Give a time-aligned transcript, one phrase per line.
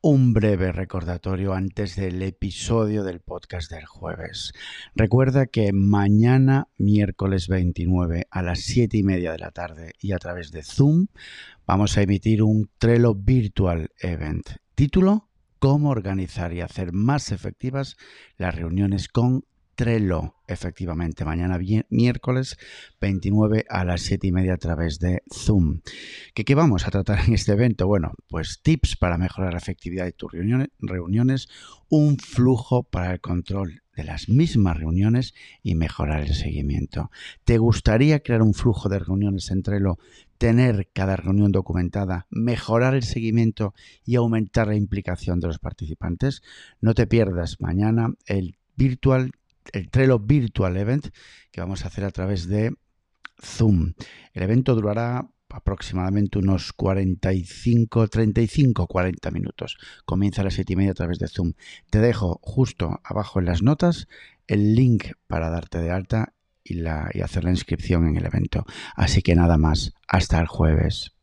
[0.00, 4.52] un breve recordatorio antes del episodio del podcast del jueves.
[4.94, 10.18] Recuerda que mañana, miércoles 29, a las 7 y media de la tarde y a
[10.18, 11.08] través de Zoom,
[11.66, 14.50] vamos a emitir un Trello Virtual Event.
[14.76, 15.28] Título,
[15.58, 17.96] cómo organizar y hacer más efectivas
[18.36, 19.44] las reuniones con
[19.78, 21.56] Trello, efectivamente, mañana
[21.88, 22.56] miércoles
[23.00, 25.82] 29 a las 7 y media a través de Zoom.
[26.38, 27.88] ¿Qué, ¿Qué, vamos a tratar en este evento?
[27.88, 31.48] Bueno, pues tips para mejorar la efectividad de tus reuniones, reuniones,
[31.88, 37.10] un flujo para el control de las mismas reuniones y mejorar el seguimiento.
[37.42, 39.98] ¿Te gustaría crear un flujo de reuniones en Trello,
[40.38, 46.42] tener cada reunión documentada, mejorar el seguimiento y aumentar la implicación de los participantes?
[46.80, 49.32] No te pierdas mañana el Virtual
[49.72, 51.08] el Trello Virtual Event
[51.50, 52.76] que vamos a hacer a través de
[53.42, 53.94] Zoom.
[54.34, 59.78] El evento durará aproximadamente unos 45, 35, 40 minutos.
[60.04, 61.54] Comienza a las 7 y media a través de Zoom.
[61.90, 64.08] Te dejo justo abajo en las notas
[64.46, 68.64] el link para darte de alta y, la, y hacer la inscripción en el evento.
[68.94, 71.17] Así que nada más, hasta el jueves.